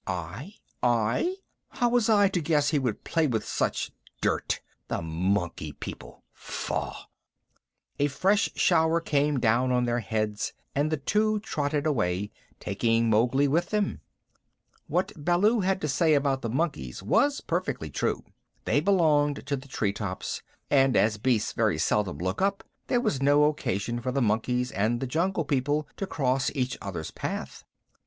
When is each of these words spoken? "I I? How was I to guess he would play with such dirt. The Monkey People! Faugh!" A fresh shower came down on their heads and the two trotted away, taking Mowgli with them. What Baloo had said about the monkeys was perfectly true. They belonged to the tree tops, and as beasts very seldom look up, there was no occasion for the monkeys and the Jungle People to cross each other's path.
"I 0.07 0.55
I? 0.81 1.35
How 1.69 1.89
was 1.89 2.09
I 2.09 2.27
to 2.29 2.41
guess 2.41 2.69
he 2.69 2.79
would 2.79 3.03
play 3.03 3.27
with 3.27 3.45
such 3.45 3.91
dirt. 4.19 4.59
The 4.87 4.99
Monkey 4.99 5.73
People! 5.73 6.23
Faugh!" 6.33 7.05
A 7.99 8.07
fresh 8.07 8.49
shower 8.55 8.99
came 8.99 9.39
down 9.39 9.71
on 9.71 9.85
their 9.85 9.99
heads 9.99 10.53
and 10.73 10.91
the 10.91 10.97
two 10.97 11.39
trotted 11.41 11.85
away, 11.85 12.31
taking 12.59 13.11
Mowgli 13.11 13.47
with 13.47 13.69
them. 13.69 14.01
What 14.87 15.11
Baloo 15.15 15.59
had 15.59 15.87
said 15.87 16.13
about 16.13 16.41
the 16.41 16.49
monkeys 16.49 17.03
was 17.03 17.39
perfectly 17.39 17.91
true. 17.91 18.23
They 18.65 18.79
belonged 18.79 19.45
to 19.45 19.55
the 19.55 19.67
tree 19.67 19.93
tops, 19.93 20.41
and 20.71 20.97
as 20.97 21.19
beasts 21.19 21.51
very 21.53 21.77
seldom 21.77 22.17
look 22.17 22.41
up, 22.41 22.63
there 22.87 23.01
was 23.01 23.21
no 23.21 23.43
occasion 23.43 24.01
for 24.01 24.11
the 24.11 24.19
monkeys 24.19 24.71
and 24.71 24.99
the 24.99 25.05
Jungle 25.05 25.45
People 25.45 25.87
to 25.97 26.07
cross 26.07 26.49
each 26.55 26.75
other's 26.81 27.11
path. 27.11 27.63